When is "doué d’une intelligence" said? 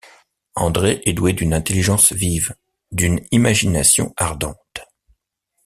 1.13-2.11